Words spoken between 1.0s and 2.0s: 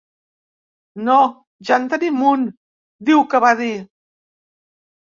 “No, ja en